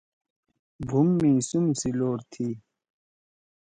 [0.87, 2.47] بُھوم می سُم سی لوڈ تھی۔